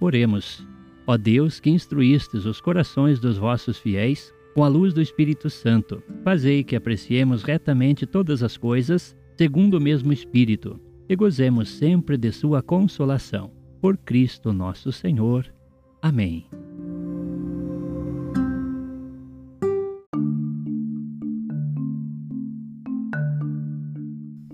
[0.00, 0.66] Oremos.
[1.06, 6.02] Ó Deus, que instruístes os corações dos vossos fiéis com a luz do Espírito Santo,
[6.24, 12.32] fazei que apreciemos retamente todas as coisas, segundo o mesmo Espírito, e gozemos sempre de
[12.32, 13.50] sua consolação.
[13.80, 15.52] Por Cristo nosso Senhor.
[16.00, 16.46] Amém.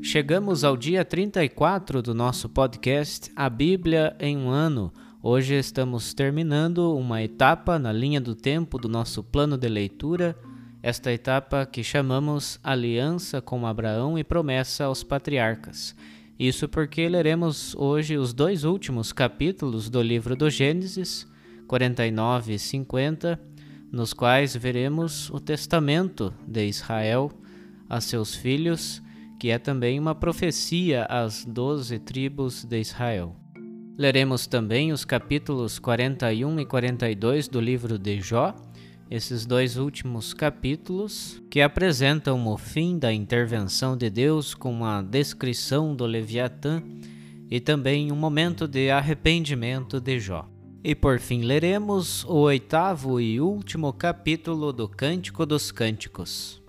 [0.04, 4.92] Chegamos ao dia 34 do nosso podcast A Bíblia em um Ano.
[5.24, 10.36] Hoje estamos terminando uma etapa na linha do tempo do nosso plano de leitura,
[10.82, 15.94] esta etapa que chamamos Aliança com Abraão e Promessa aos Patriarcas.
[16.36, 21.24] Isso porque leremos hoje os dois últimos capítulos do livro do Gênesis,
[21.68, 23.40] 49 e 50,
[23.92, 27.30] nos quais veremos o testamento de Israel
[27.88, 29.00] a seus filhos
[29.38, 33.41] que é também uma profecia às doze tribos de Israel.
[33.96, 38.54] Leremos também os capítulos 41 e 42 do livro de Jó,
[39.10, 45.94] esses dois últimos capítulos que apresentam o fim da intervenção de Deus com a descrição
[45.94, 46.82] do Leviatã
[47.50, 50.48] e também um momento de arrependimento de Jó.
[50.82, 56.62] E por fim leremos o oitavo e último capítulo do Cântico dos Cânticos.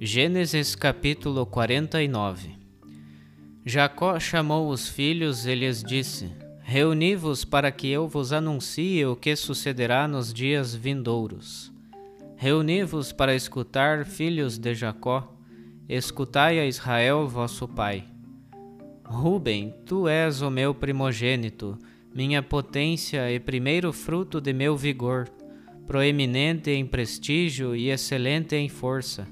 [0.00, 2.61] Gênesis capítulo 49
[3.64, 9.36] Jacó chamou os filhos e lhes disse: Reuni-vos para que eu vos anuncie o que
[9.36, 11.72] sucederá nos dias vindouros.
[12.36, 15.32] Reuni-vos para escutar, filhos de Jacó,
[15.88, 18.04] escutai a Israel, vosso pai.
[19.04, 21.78] Ruben, tu és o meu primogênito,
[22.12, 25.28] minha potência e primeiro fruto de meu vigor,
[25.86, 29.24] proeminente em prestígio e excelente em força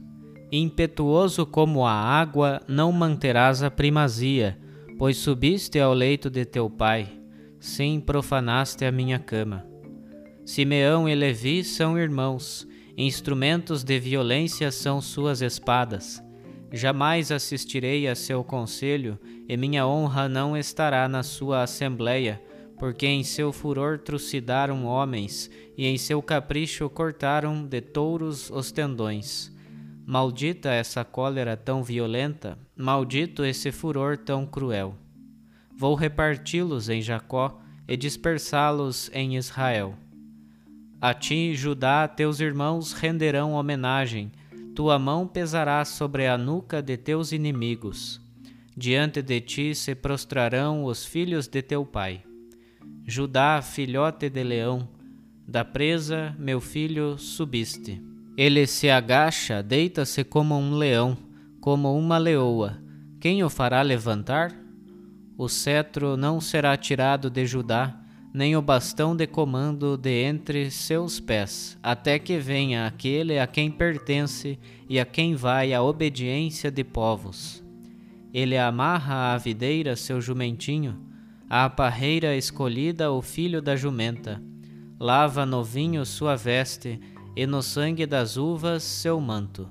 [0.53, 4.59] Impetuoso como a água, não manterás a primazia,
[4.99, 7.09] pois subiste ao leito de teu pai,
[7.61, 9.65] sim profanaste a minha cama.
[10.44, 12.66] Simeão e Levi são irmãos,
[12.97, 16.21] instrumentos de violência são suas espadas.
[16.72, 22.43] Jamais assistirei a seu conselho, e minha honra não estará na sua assembleia,
[22.77, 25.48] porque em seu furor trucidaram homens,
[25.78, 29.59] e em seu capricho cortaram de touros os tendões.
[30.10, 34.97] Maldita essa cólera tão violenta, maldito esse furor tão cruel.
[35.72, 39.95] Vou reparti-los em Jacó e dispersá-los em Israel.
[41.01, 44.33] A ti, Judá, teus irmãos renderão homenagem,
[44.74, 48.21] tua mão pesará sobre a nuca de teus inimigos.
[48.77, 52.24] Diante de ti se prostrarão os filhos de teu pai.
[53.07, 54.89] Judá, filhote de leão,
[55.47, 58.09] da presa, meu filho, subiste.
[58.36, 61.16] Ele se agacha, deita-se como um leão,
[61.60, 62.78] como uma leoa.
[63.21, 64.54] Quem o fará levantar?
[65.36, 68.00] O cetro não será tirado de Judá,
[68.32, 73.71] nem o bastão de comando de entre seus pés, até que venha aquele a quem
[73.71, 77.62] pertence e a quem vai a obediência de povos.
[78.33, 81.00] Ele amarra à videira seu jumentinho,
[81.48, 84.41] à parreira escolhida o filho da jumenta,
[84.98, 87.00] lava no vinho sua veste
[87.36, 89.68] e no sangue das uvas seu manto.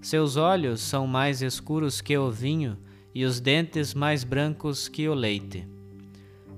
[0.00, 2.76] Seus olhos são mais escuros que o vinho
[3.14, 5.66] e os dentes mais brancos que o leite.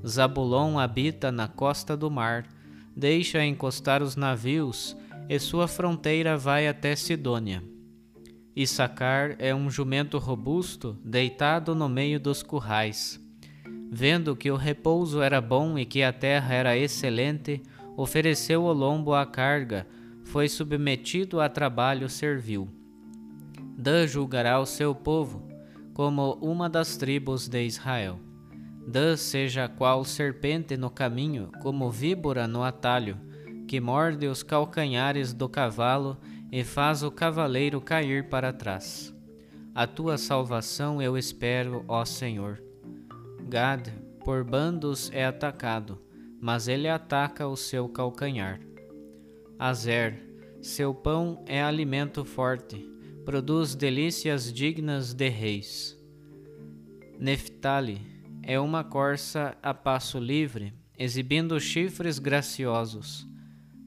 [0.06, 2.46] Zabulon habita na costa do mar,
[2.94, 4.96] deixa encostar os navios,
[5.29, 7.62] e sua fronteira vai até Sidônia.
[8.56, 13.20] Issacar é um jumento robusto, deitado no meio dos currais.
[13.91, 17.62] Vendo que o repouso era bom e que a terra era excelente,
[17.96, 19.87] ofereceu o lombo à carga,
[20.29, 22.69] foi submetido a trabalho servil.
[23.79, 25.43] Dan julgará o seu povo,
[25.95, 28.21] como uma das tribos de Israel.
[28.87, 33.17] Dan seja qual serpente no caminho, como víbora no atalho,
[33.67, 36.19] que morde os calcanhares do cavalo
[36.53, 39.15] e faz o cavaleiro cair para trás.
[39.75, 42.63] A tua salvação eu espero, ó Senhor.
[43.49, 43.89] Gad,
[44.23, 45.99] por bandos é atacado,
[46.39, 48.68] mas ele ataca o seu calcanhar.
[49.58, 50.22] Azer,
[50.62, 52.88] seu pão é alimento forte,
[53.25, 55.99] produz delícias dignas de reis.
[57.19, 58.00] Neftali,
[58.44, 63.26] é uma corça a passo livre, exibindo chifres graciosos.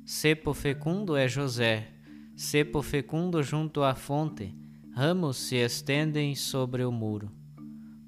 [0.06, 1.88] Cepo fecundo é José,
[2.35, 4.53] cepo fecundo junto à fonte,
[4.94, 7.31] ramos se estendem sobre o muro.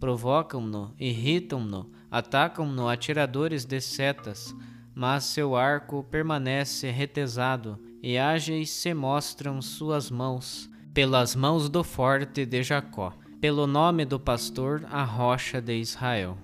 [0.01, 4.53] Provocam-no, irritam-no, atacam-no atiradores de setas,
[4.95, 12.45] mas seu arco permanece retesado e ágeis se mostram suas mãos, pelas mãos do forte
[12.45, 13.13] de Jacó
[13.43, 16.37] pelo nome do pastor, a rocha de Israel.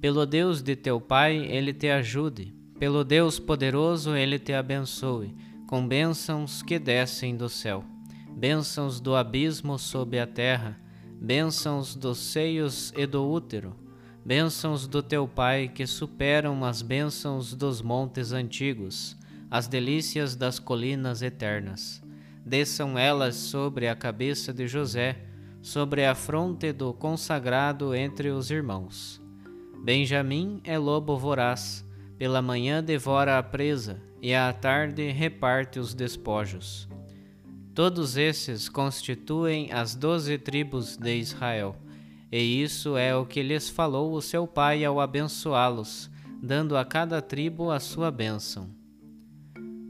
[0.00, 5.36] Pelo Deus de teu pai, ele te ajude, pelo Deus poderoso, ele te abençoe,
[5.68, 7.84] com bênçãos que descem do céu,
[8.28, 10.76] bênçãos do abismo sob a terra,
[11.14, 13.76] bênçãos dos seios e do útero,
[14.28, 19.16] bênçãos do teu pai que superam as bênçãos dos montes antigos,
[19.50, 22.02] as delícias das colinas eternas.
[22.44, 25.16] Desçam elas sobre a cabeça de José,
[25.62, 29.18] sobre a fronte do consagrado entre os irmãos.
[29.82, 31.82] Benjamim é lobo voraz,
[32.18, 36.86] pela manhã devora a presa e à tarde reparte os despojos.
[37.74, 41.74] Todos esses constituem as doze tribos de Israel,
[42.30, 46.10] e isso é o que lhes falou o seu pai ao abençoá-los,
[46.42, 48.68] dando a cada tribo a sua bênção.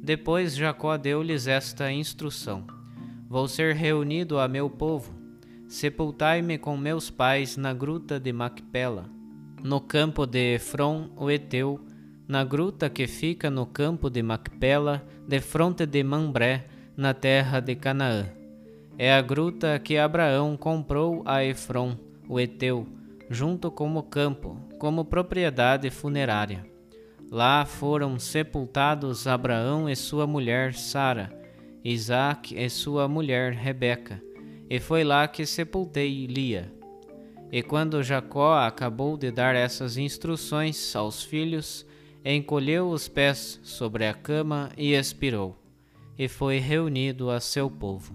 [0.03, 2.67] Depois Jacó deu-lhes esta instrução:
[3.29, 5.19] Vou ser reunido a meu povo,
[5.69, 9.05] Sepultai-me com meus pais na gruta de Macpela,
[9.63, 11.79] no campo de Efron, o Eteu,
[12.27, 16.65] na gruta que fica no campo de Macpela, de fronte de Mambré,
[16.97, 18.27] na terra de Canaã.
[18.97, 21.95] É a gruta que Abraão comprou a Efron,
[22.29, 22.87] o Eteu,
[23.31, 26.65] junto com o campo, como propriedade funerária.
[27.31, 31.33] Lá foram sepultados Abraão e sua mulher Sara,
[31.83, 34.23] Isaac e sua mulher Rebeca,
[34.69, 36.73] e foi lá que sepultei Lia.
[37.51, 41.87] E quando Jacó acabou de dar essas instruções aos filhos,
[42.23, 45.57] encolheu os pés sobre a cama e expirou,
[46.19, 48.15] e foi reunido a seu povo.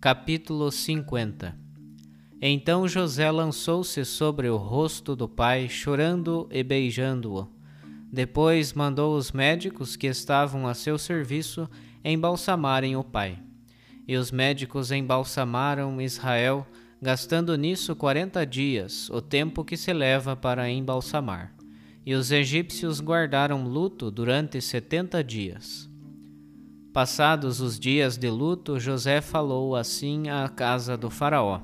[0.00, 1.65] Capítulo 50
[2.40, 7.48] Então José lançou-se sobre o rosto do pai, chorando e beijando-o.
[8.12, 11.68] Depois mandou os médicos que estavam a seu serviço
[12.04, 13.38] embalsamarem o pai.
[14.06, 16.66] E os médicos embalsamaram Israel,
[17.00, 21.54] gastando nisso quarenta dias, o tempo que se leva para embalsamar.
[22.04, 25.90] E os egípcios guardaram luto durante setenta dias.
[26.92, 31.60] Passados os dias de luto, José falou assim à casa do Faraó: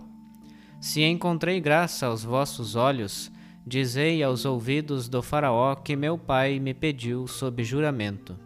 [0.82, 3.30] Se encontrei graça aos vossos olhos,
[3.64, 8.36] dizei aos ouvidos do Faraó que meu pai me pediu sob juramento.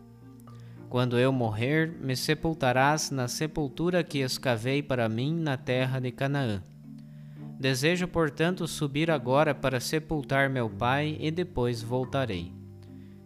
[0.90, 6.62] Quando eu morrer, me sepultarás na sepultura que escavei para mim na terra de Canaã.
[7.59, 12.52] Desejo, portanto, subir agora para sepultar meu pai e depois voltarei.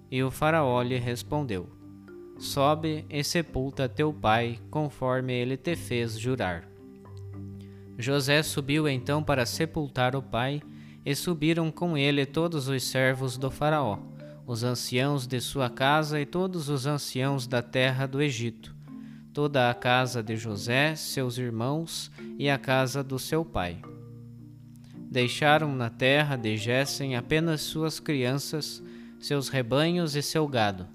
[0.09, 1.69] E o Faraó lhe respondeu:
[2.39, 6.70] Sobe e sepulta teu pai, conforme ele te fez jurar.
[8.01, 10.63] José subiu então para sepultar o pai,
[11.05, 13.99] e subiram com ele todos os servos do Faraó
[14.51, 18.75] os anciãos de sua casa e todos os anciãos da terra do Egito,
[19.33, 23.81] toda a casa de José, seus irmãos e a casa do seu pai.
[25.09, 28.83] Deixaram na terra de Gessen apenas suas crianças,
[29.21, 30.89] seus rebanhos e seu gado.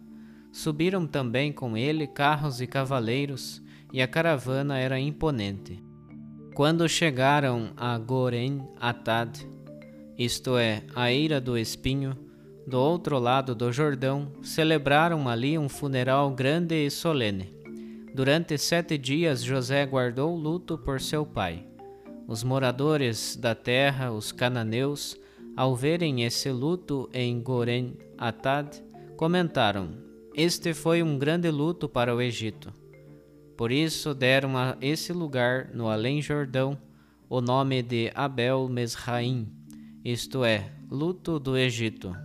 [0.52, 3.62] Subiram também com ele carros e cavaleiros,
[3.94, 5.82] e a caravana era imponente.
[6.56, 9.46] Quando chegaram a Goren Atad,
[10.18, 12.18] isto é, a Eira do Espinho,
[12.66, 17.54] do outro lado do Jordão, celebraram ali um funeral grande e solene.
[18.14, 21.68] Durante sete dias José guardou luto por seu pai.
[22.26, 25.20] Os moradores da terra, os cananeus,
[25.58, 28.82] ao verem esse luto em Goren Atad,
[29.18, 29.90] comentaram:
[30.34, 32.85] Este foi um grande luto para o Egito.
[33.58, 36.78] Por isso deram a esse lugar, no Além Jordão,
[37.30, 39.48] o nome de Abel Mesraim,
[40.04, 42.16] isto é, luto do Egito.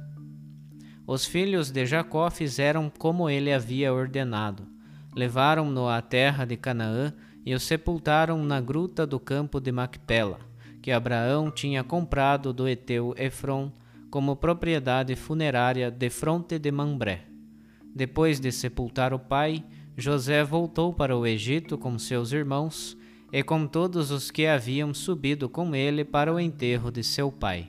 [1.07, 4.67] Os filhos de Jacó fizeram como ele havia ordenado.
[5.15, 7.13] Levaram-no à terra de Canaã
[7.45, 10.39] e o sepultaram na gruta do campo de Macpela,
[10.83, 13.73] que Abraão tinha comprado do Eteu Efron
[14.11, 17.25] como propriedade funerária de fronte de Mambré.
[17.95, 19.65] Depois de sepultar o pai,
[20.01, 22.97] José voltou para o Egito com seus irmãos
[23.31, 27.69] e com todos os que haviam subido com ele para o enterro de seu pai.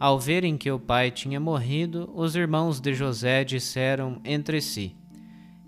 [0.00, 4.96] Ao verem que o pai tinha morrido, os irmãos de José disseram entre si: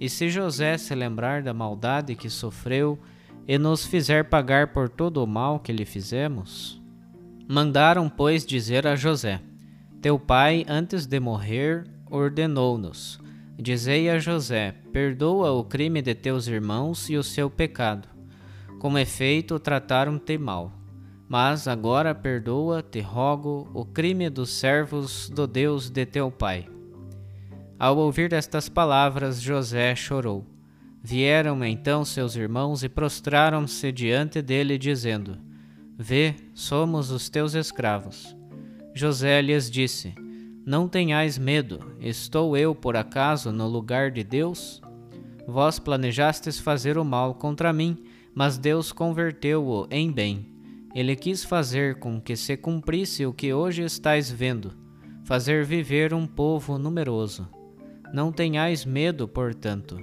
[0.00, 2.98] E se José se lembrar da maldade que sofreu
[3.46, 6.82] e nos fizer pagar por todo o mal que lhe fizemos?
[7.46, 9.40] Mandaram, pois, dizer a José:
[10.02, 13.18] Teu pai, antes de morrer, ordenou-nos:
[13.58, 18.08] Dizei a José: Perdoa o crime de teus irmãos e o seu pecado.
[18.78, 20.78] Com efeito, trataram-te mal
[21.28, 26.66] mas agora perdoa, te rogo, o crime dos servos do Deus de teu pai.
[27.78, 30.46] Ao ouvir estas palavras, José chorou.
[31.02, 35.38] Vieram então seus irmãos e prostraram-se diante dele, dizendo:
[35.98, 38.34] Vê, somos os teus escravos.
[38.94, 40.14] José lhes disse:
[40.68, 44.82] Não tenhais medo, estou eu por acaso no lugar de Deus?
[45.46, 47.96] Vós planejastes fazer o mal contra mim,
[48.34, 50.58] mas Deus converteu-o em bem
[50.94, 54.74] ele quis fazer com que se cumprisse o que hoje estais vendo,
[55.24, 57.48] fazer viver um povo numeroso.
[58.12, 59.96] Não tenhais medo, portanto.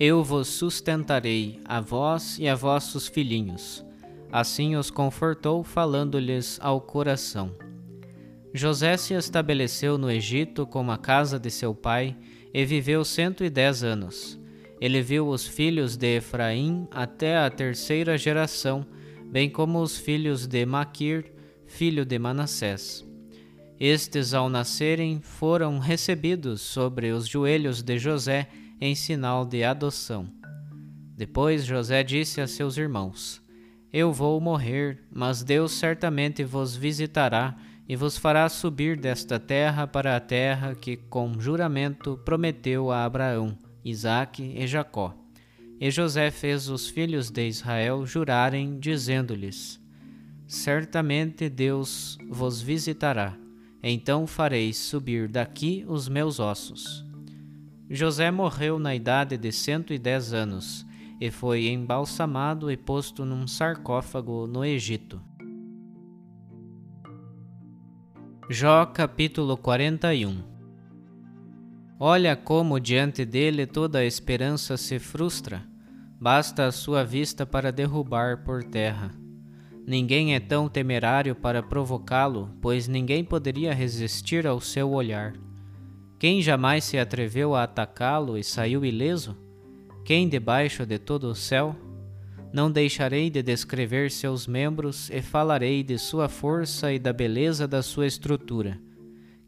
[0.00, 3.84] Eu vos sustentarei, a vós e a vossos filhinhos.
[4.32, 7.54] Assim os confortou, falando-lhes ao coração.
[8.56, 12.16] José se estabeleceu no Egito como a casa de seu pai
[12.54, 14.40] e viveu cento e dez anos.
[14.80, 18.86] Ele viu os filhos de Efraim até a terceira geração
[19.34, 21.32] bem como os filhos de Maquir,
[21.66, 23.04] filho de Manassés.
[23.80, 28.48] Estes, ao nascerem, foram recebidos sobre os joelhos de José
[28.80, 30.30] em sinal de adoção.
[31.16, 33.42] Depois José disse a seus irmãos:
[33.92, 37.56] Eu vou morrer, mas Deus certamente vos visitará
[37.88, 43.56] e vos fará subir desta terra para a terra que, com juramento, prometeu a Abraão,
[43.84, 45.14] Isaque e Jacó.
[45.78, 49.80] E José fez os filhos de Israel jurarem, dizendo-lhes:
[50.46, 53.36] Certamente Deus vos visitará,
[53.82, 57.04] então fareis subir daqui os meus ossos.
[57.90, 60.86] José morreu na idade de cento e dez anos,
[61.20, 65.20] e foi embalsamado e posto num sarcófago no Egito.
[68.50, 70.42] Jó capítulo 41
[71.98, 75.62] Olha como diante dele toda a esperança se frustra.
[76.20, 79.12] Basta a sua vista para derrubar por terra.
[79.86, 85.32] Ninguém é tão temerário para provocá-lo, pois ninguém poderia resistir ao seu olhar.
[86.18, 89.34] Quem jamais se atreveu a atacá-lo e saiu ileso?
[90.04, 91.74] Quem debaixo de todo o céu?
[92.54, 97.82] Não deixarei de descrever seus membros e falarei de sua força e da beleza da
[97.82, 98.80] sua estrutura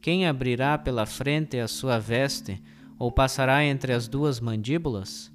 [0.06, 2.62] quem abrirá pela frente a sua veste,
[2.96, 5.32] ou passará entre as duas mandíbulas?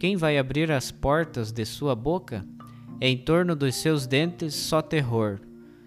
[0.00, 2.42] Quem vai abrir as portas de sua boca?
[3.02, 5.40] Em torno dos seus dentes só terror.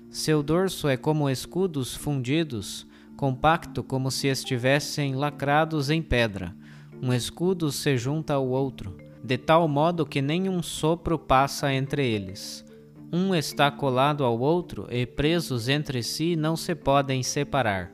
[0.07, 2.85] Seu dorso é como escudos fundidos,
[3.17, 6.55] compacto como se estivessem lacrados em pedra.
[7.01, 12.65] Um escudo se junta ao outro, de tal modo que nenhum sopro passa entre eles.
[13.13, 17.91] Um está colado ao outro e presos entre si não se podem separar.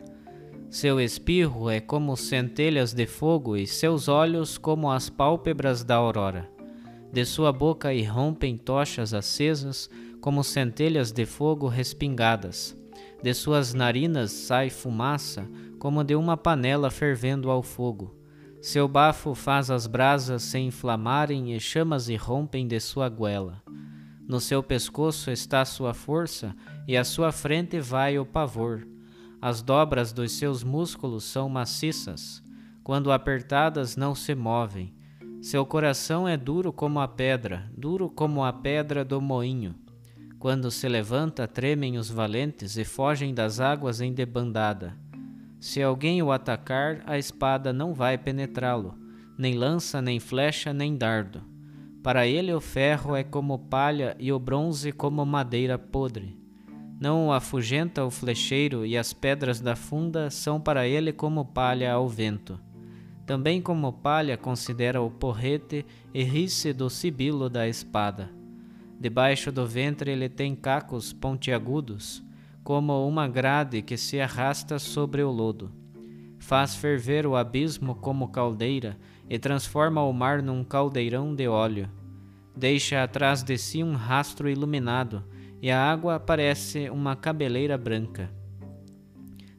[0.70, 6.50] Seu espirro é como centelhas de fogo e seus olhos como as pálpebras da aurora.
[7.12, 12.78] De sua boca irrompem tochas acesas como centelhas de fogo respingadas.
[13.24, 15.48] De suas narinas sai fumaça
[15.80, 18.17] como de uma panela fervendo ao fogo.
[18.68, 23.64] Seu bafo faz as brasas se inflamarem e chamas irrompem de sua goela.
[24.28, 26.54] No seu pescoço está sua força,
[26.86, 28.86] e à sua frente vai o pavor.
[29.42, 32.44] As dobras dos seus músculos são maciças,
[32.84, 34.94] quando apertadas não se movem.
[35.42, 39.76] Seu coração é duro como a pedra, duro como a pedra do moinho.
[40.38, 45.07] Quando se levanta, tremem os valentes e fogem das águas em debandada.
[45.60, 48.96] Se alguém o atacar, a espada não vai penetrá-lo,
[49.38, 51.58] nem lança, nem flecha, nem dardo
[52.08, 56.40] para ele o ferro é como palha e o bronze como madeira podre.
[57.02, 61.92] Não o afugenta o flecheiro e as pedras da funda são para ele como palha
[61.92, 62.58] ao vento.
[63.26, 68.32] Também como palha considera o porrete e ri-se do sibilo da espada.
[68.98, 72.24] Debaixo do ventre ele tem cacos pontiagudos,
[72.68, 75.72] como uma grade que se arrasta sobre o lodo.
[76.38, 81.90] Faz ferver o abismo como caldeira e transforma o mar num caldeirão de óleo.
[82.54, 85.24] Deixa atrás de si um rastro iluminado,
[85.62, 88.30] e a água parece uma cabeleira branca.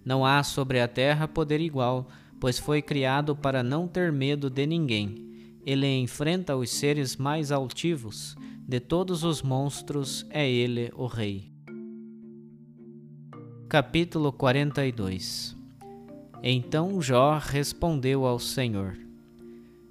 [0.04, 4.66] Não há sobre a terra poder igual, pois foi criado para não ter medo de
[4.66, 5.48] ninguém.
[5.64, 8.36] Ele enfrenta os seres mais altivos,
[8.68, 11.57] de todos os monstros é ele o rei.
[13.68, 15.54] Capítulo 42
[16.42, 18.96] Então Jó respondeu ao Senhor: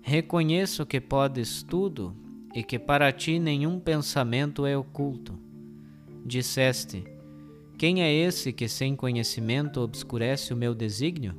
[0.01, 2.15] Reconheço que podes tudo
[2.55, 5.38] e que para ti nenhum pensamento é oculto.
[6.25, 7.03] Disseste:
[7.77, 11.36] Quem é esse que sem conhecimento obscurece o meu desígnio?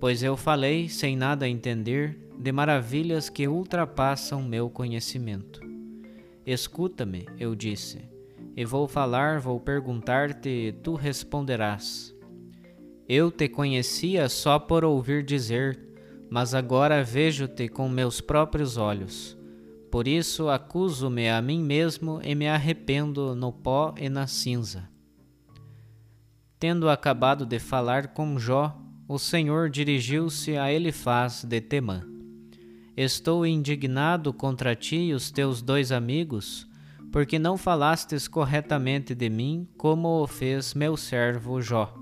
[0.00, 5.60] Pois eu falei, sem nada entender, de maravilhas que ultrapassam meu conhecimento.
[6.46, 8.09] Escuta-me, eu disse,
[8.56, 12.14] e vou falar, vou perguntar-te, tu responderás.
[13.08, 15.78] Eu te conhecia só por ouvir dizer,
[16.30, 19.36] mas agora vejo-te com meus próprios olhos.
[19.90, 24.88] Por isso acuso-me a mim mesmo e me arrependo no pó e na cinza.
[26.60, 32.02] Tendo acabado de falar com Jó, o Senhor dirigiu-se a Elifaz de Temã.
[32.96, 36.68] Estou indignado contra ti e os teus dois amigos,
[37.10, 41.92] porque não falastes corretamente de mim, como o fez meu servo Jó.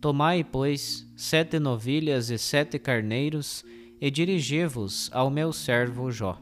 [0.00, 3.64] Tomai, pois, sete novilhas e sete carneiros,
[4.00, 6.38] e dirigi-vos ao meu servo Jó.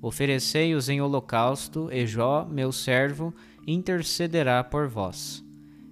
[0.00, 3.34] Oferecei-os em holocausto, e Jó, meu servo,
[3.66, 5.44] intercederá por vós.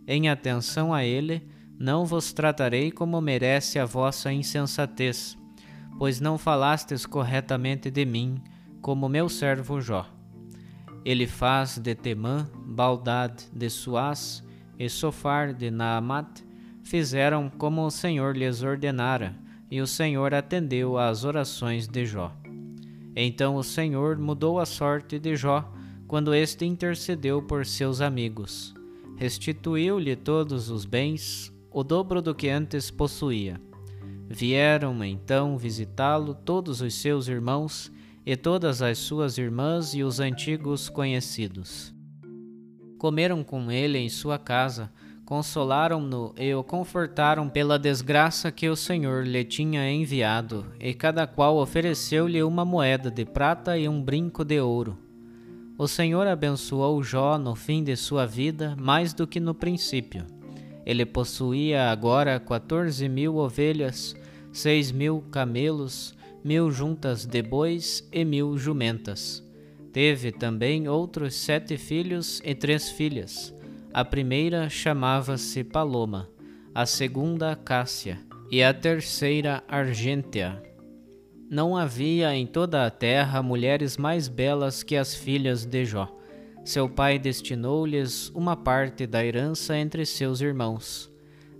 [0.07, 1.43] Em atenção a ele,
[1.79, 5.37] não vos tratarei como merece a vossa insensatez,
[5.99, 8.41] pois não falastes corretamente de mim,
[8.81, 10.16] como meu servo Jó.
[11.07, 14.43] Ele faz de Temã, Baldad de Suás
[14.77, 16.43] e Sofar de Naamat,
[16.83, 19.37] fizeram como o Senhor lhes ordenara,
[19.71, 22.37] e o Senhor atendeu às orações de Jó.
[23.15, 25.73] Então o Senhor mudou a sorte de Jó
[26.09, 28.75] quando este intercedeu por seus amigos.
[29.17, 33.61] Restituiu-lhe todos os bens, o dobro do que antes possuía.
[34.29, 37.93] Vieram então visitá-lo todos os seus irmãos
[38.27, 41.95] e todas as suas irmãs e os antigos conhecidos.
[42.99, 44.91] Comeram com ele em sua casa
[45.27, 51.57] consolaram-no e o confortaram pela desgraça que o Senhor lhe tinha enviado, e cada qual
[51.57, 54.97] ofereceu-lhe uma moeda de prata e um brinco de ouro.
[55.77, 60.25] O Senhor abençoou Jó no fim de sua vida mais do que no princípio.
[60.87, 64.15] Ele possuía agora quatorze mil ovelhas,
[64.53, 66.15] seis mil camelos,
[66.47, 69.45] mil juntas de bois e mil jumentas.
[69.93, 73.55] Teve também outros sete filhos e três filhas
[73.97, 76.29] a primeira chamava-se Paloma,
[76.75, 80.63] a segunda Cássia e a terceira Argêntea.
[81.49, 86.15] Não havia em toda a terra mulheres mais belas que as filhas de Jó.
[86.63, 91.11] Seu pai destinou-lhes uma parte da herança entre seus irmãos.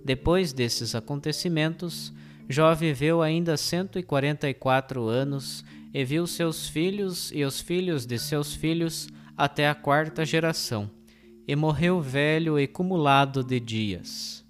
[0.05, 2.13] Depois desses acontecimentos,
[2.49, 7.59] Jó viveu ainda cento e quarenta e quatro anos e viu seus filhos e os
[7.59, 10.89] filhos de seus filhos até a quarta geração
[11.47, 14.45] e morreu velho e cumulado de dias.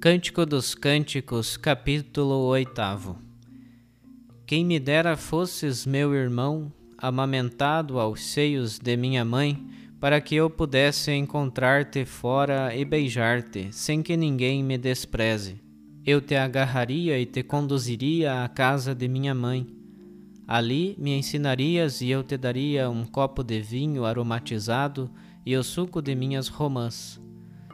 [0.00, 2.80] Cântico dos Cânticos, capítulo 8
[4.46, 9.66] Quem me dera fosses meu irmão, amamentado aos seios de minha mãe,
[10.00, 15.60] para que eu pudesse encontrar-te fora e beijar-te, sem que ninguém me despreze.
[16.06, 19.78] Eu te agarraria e te conduziria à casa de minha mãe
[20.48, 25.10] Ali me ensinarias e eu te daria um copo de vinho aromatizado
[25.44, 27.20] e o suco de minhas romãs.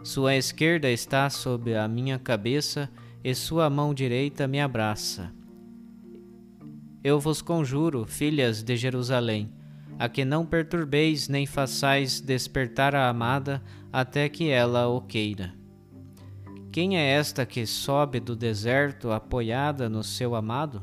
[0.02, 2.90] Sua esquerda está sob a minha cabeça
[3.22, 5.32] e sua mão direita me abraça.
[7.04, 9.52] Eu vos conjuro, filhas de Jerusalém,
[9.98, 15.54] a que não perturbeis nem façais despertar a amada até que ela o queira.
[16.72, 20.82] Quem é esta que sobe do deserto apoiada no seu amado?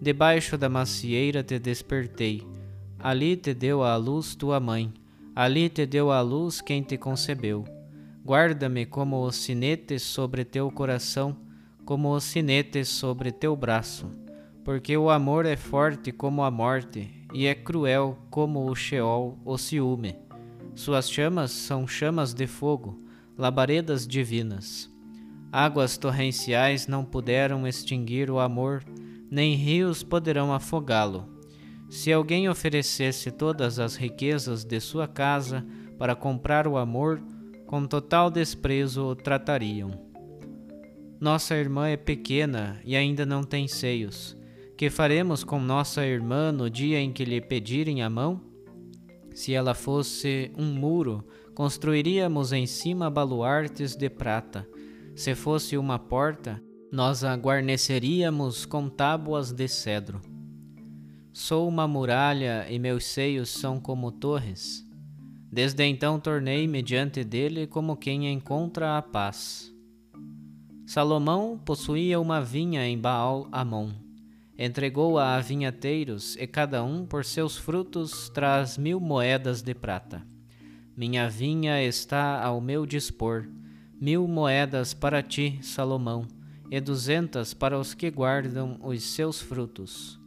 [0.00, 2.46] Debaixo da macieira te despertei,
[2.98, 4.92] ali te deu a luz tua mãe,
[5.34, 7.64] ali te deu a luz quem te concebeu.
[8.22, 11.36] Guarda-me como o sinete sobre teu coração,
[11.86, 14.10] como o sinete sobre teu braço,
[14.62, 19.58] porque o amor é forte como a morte, e é cruel como o Sheol, o
[19.58, 20.16] ciúme.
[20.74, 23.02] Suas chamas são chamas de fogo,
[23.36, 24.88] labaredas divinas.
[25.50, 28.84] Águas torrenciais não puderam extinguir o amor,
[29.28, 31.28] nem rios poderão afogá-lo.
[31.90, 35.66] Se alguém oferecesse todas as riquezas de sua casa
[35.98, 37.20] para comprar o amor,
[37.66, 39.90] com total desprezo o tratariam.
[41.20, 44.36] Nossa irmã é pequena e ainda não tem seios.
[44.76, 48.40] Que faremos com nossa irmã no dia em que lhe pedirem a mão?
[49.32, 54.66] Se ela fosse um muro, construiríamos em cima baluartes de prata.
[55.14, 56.60] Se fosse uma porta,
[56.90, 60.20] nós a guarneceríamos com tábuas de cedro.
[61.32, 64.84] Sou uma muralha e meus seios são como torres.
[65.52, 69.72] Desde então tornei-me diante dele como quem encontra a paz.
[70.84, 74.03] Salomão possuía uma vinha em Baal-Amon
[74.58, 80.22] entregou-a a vinhateiros, e cada um por seus frutos traz mil moedas de prata.
[80.96, 83.48] Minha vinha está ao meu dispor,
[84.00, 86.26] mil moedas para ti, Salomão,
[86.70, 90.20] e duzentas para os que guardam os seus frutos.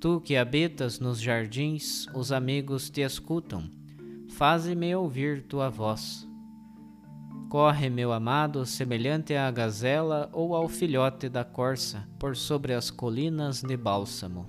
[0.00, 3.70] Tu que habitas nos jardins, os amigos te escutam.
[4.28, 6.28] Faze-me ouvir tua voz.
[7.54, 13.62] Corre, meu amado, semelhante à gazela ou ao filhote da corça, por sobre as colinas
[13.62, 14.48] de bálsamo.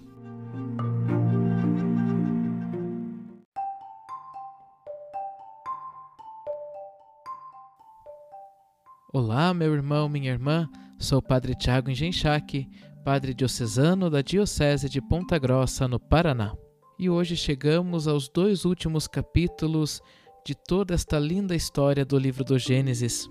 [9.14, 10.68] Olá, meu irmão, minha irmã.
[10.98, 12.68] Sou o Padre Tiago Engenchaque,
[13.04, 16.56] Padre Diocesano da Diocese de Ponta Grossa, no Paraná.
[16.98, 20.02] E hoje chegamos aos dois últimos capítulos
[20.46, 23.28] de toda esta linda história do livro do Gênesis.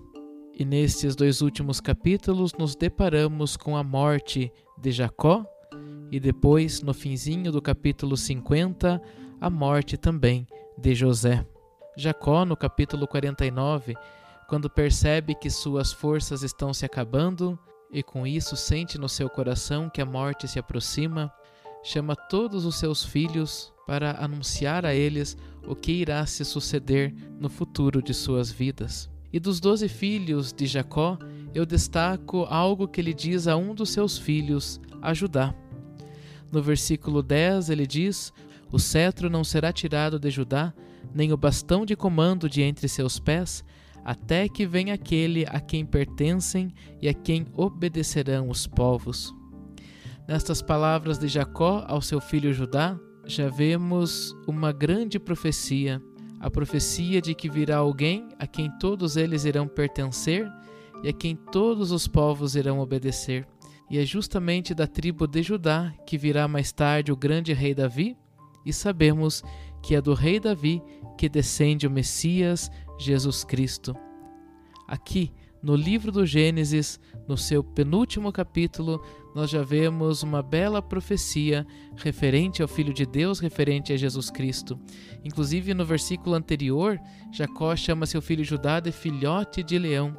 [0.53, 5.47] E nestes dois últimos capítulos nos deparamos com a morte de Jacó
[6.11, 9.01] e depois, no finzinho do capítulo 50,
[9.41, 10.45] a morte também
[10.77, 11.47] de José.
[11.97, 13.95] Jacó, no capítulo 49,
[14.49, 17.57] quando percebe que suas forças estão se acabando
[17.93, 21.33] e com isso sente no seu coração que a morte se aproxima,
[21.81, 27.49] chama todos os seus filhos para anunciar a eles o que irá se suceder no
[27.49, 29.11] futuro de suas vidas.
[29.33, 31.19] E dos doze filhos de Jacó,
[31.55, 35.55] eu destaco algo que ele diz a um dos seus filhos, a Judá.
[36.53, 38.33] No versículo 10 ele diz:
[38.71, 40.73] O cetro não será tirado de Judá,
[41.13, 43.65] nem o bastão de comando de entre seus pés,
[44.05, 49.35] até que venha aquele a quem pertencem e a quem obedecerão os povos.
[50.29, 56.03] Nestas palavras de Jacó ao seu filho Judá, já vemos uma grande profecia,
[56.41, 60.51] a profecia de que virá alguém a quem todos eles irão pertencer
[61.03, 63.47] e a quem todos os povos irão obedecer.
[63.91, 68.17] E é justamente da tribo de Judá que virá mais tarde o grande rei Davi,
[68.65, 69.43] e sabemos
[69.83, 70.83] que é do rei Davi
[71.19, 73.95] que descende o Messias, Jesus Cristo.
[74.87, 75.33] Aqui,
[75.63, 79.03] no livro do Gênesis, no seu penúltimo capítulo,
[79.35, 84.79] nós já vemos uma bela profecia referente ao Filho de Deus, referente a Jesus Cristo.
[85.25, 87.01] Inclusive, no versículo anterior,
[87.33, 90.17] Jacó chama seu filho Judá de filhote de leão.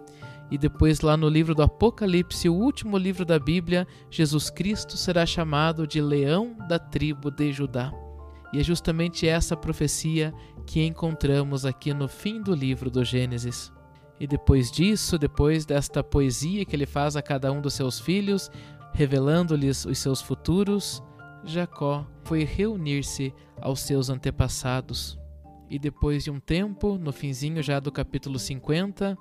[0.51, 5.25] E depois, lá no livro do Apocalipse, o último livro da Bíblia, Jesus Cristo será
[5.25, 7.91] chamado de leão da tribo de Judá.
[8.53, 10.33] E é justamente essa profecia
[10.65, 13.74] que encontramos aqui no fim do livro do Gênesis.
[14.19, 18.49] E depois disso, depois desta poesia que ele faz a cada um dos seus filhos,
[18.93, 21.03] revelando-lhes os seus futuros,
[21.43, 25.19] Jacó foi reunir-se aos seus antepassados.
[25.69, 29.17] E depois de um tempo, no finzinho já do capítulo 50,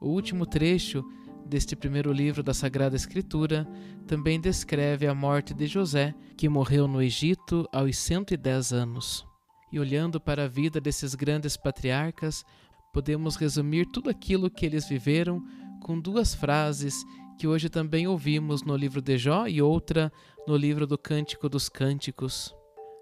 [0.00, 1.04] o último trecho
[1.44, 3.68] deste primeiro livro da Sagrada Escritura
[4.06, 9.26] também descreve a morte de José, que morreu no Egito aos 110 anos.
[9.72, 12.44] E olhando para a vida desses grandes patriarcas,
[12.92, 15.42] podemos resumir tudo aquilo que eles viveram
[15.82, 17.04] com duas frases
[17.38, 20.12] que hoje também ouvimos no livro de Jó e outra
[20.46, 22.54] no livro do Cântico dos Cânticos.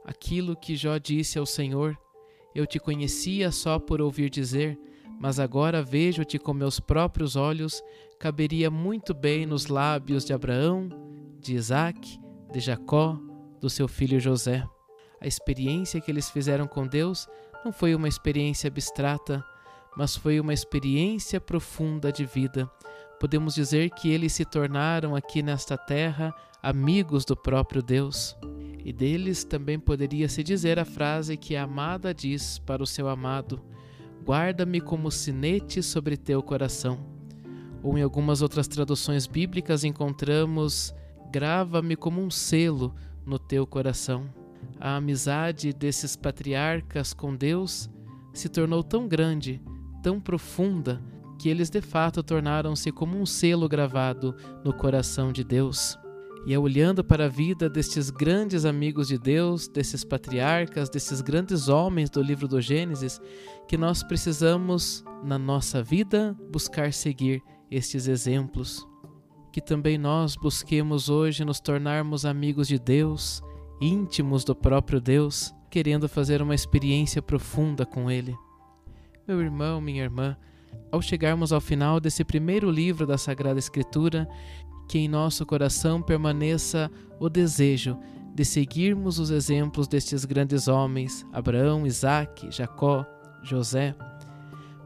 [0.05, 1.99] Aquilo que Jó disse ao Senhor:
[2.55, 4.79] Eu te conhecia só por ouvir dizer,
[5.19, 7.83] mas agora vejo-te com meus próprios olhos,
[8.19, 10.89] caberia muito bem nos lábios de Abraão,
[11.41, 12.21] de Isaac,
[12.53, 13.19] de Jacó,
[13.61, 14.65] do seu filho José.
[15.21, 17.27] A experiência que eles fizeram com Deus
[17.65, 19.45] não foi uma experiência abstrata,
[19.99, 22.71] mas foi uma experiência profunda de vida.
[23.19, 26.33] Podemos dizer que eles se tornaram aqui nesta terra
[26.63, 28.37] amigos do próprio Deus.
[28.85, 33.09] E deles também poderia se dizer a frase que a amada diz para o seu
[33.09, 33.61] amado:
[34.25, 37.01] Guarda-me como sinete sobre teu coração.
[37.83, 40.95] Ou em algumas outras traduções bíblicas encontramos:
[41.33, 42.95] Grava-me como um selo
[43.27, 44.33] no teu coração.
[44.79, 47.91] A amizade desses patriarcas com Deus
[48.33, 49.61] se tornou tão grande,
[50.03, 51.03] tão profunda,
[51.39, 54.35] que eles de fato tornaram-se como um selo gravado
[54.65, 55.97] no coração de Deus.
[56.47, 61.69] E é olhando para a vida destes grandes amigos de Deus, desses patriarcas, desses grandes
[61.69, 63.21] homens do livro do Gênesis,
[63.69, 68.87] que nós precisamos, na nossa vida, buscar seguir estes exemplos.
[69.53, 73.43] Que também nós busquemos hoje nos tornarmos amigos de Deus,
[73.81, 78.35] íntimos do próprio Deus, querendo fazer uma experiência profunda com Ele.
[79.29, 80.35] Meu irmão, minha irmã,
[80.91, 84.27] ao chegarmos ao final desse primeiro livro da Sagrada Escritura,
[84.89, 87.99] que em nosso coração permaneça o desejo
[88.35, 93.05] de seguirmos os exemplos destes grandes homens, Abraão, Isaque, Jacó,
[93.43, 93.95] José,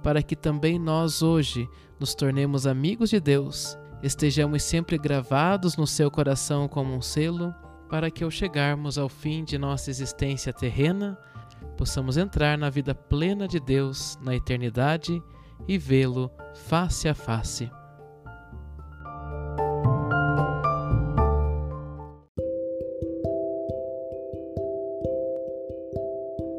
[0.03, 1.69] para que também nós hoje
[2.01, 7.55] nos tornemos amigos de Deus, estejamos sempre gravados no seu coração como um selo,
[7.89, 11.17] para que ao chegarmos ao fim de nossa existência terrena,
[11.83, 15.21] possamos entrar na vida plena de Deus na eternidade
[15.67, 17.69] e vê-lo face a face.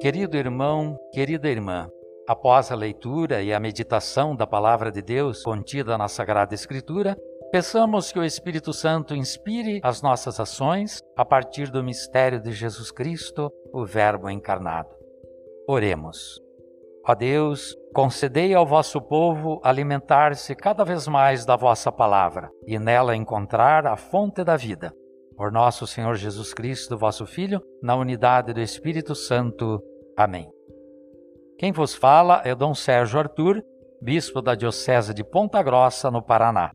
[0.01, 1.87] Querido irmão, querida irmã,
[2.27, 7.15] após a leitura e a meditação da palavra de Deus contida na Sagrada Escritura,
[7.49, 12.91] peçamos que o Espírito Santo inspire as nossas ações a partir do mistério de Jesus
[12.91, 15.02] Cristo, o Verbo encarnado.
[15.67, 16.41] Oremos.
[17.05, 23.15] Ó Deus, concedei ao vosso povo alimentar-se cada vez mais da vossa palavra e nela
[23.15, 24.93] encontrar a fonte da vida.
[25.35, 29.81] Por nosso Senhor Jesus Cristo, vosso Filho, na unidade do Espírito Santo.
[30.15, 30.49] Amém.
[31.57, 33.61] Quem vos fala é Dom Sérgio Arthur,
[34.01, 36.71] bispo da Diocese de Ponta Grossa, no Paraná.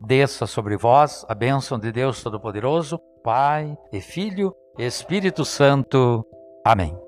[0.00, 6.24] Desça sobre vós a bênção de Deus Todo-Poderoso, Pai e Filho Espírito Santo.
[6.64, 7.07] Amém.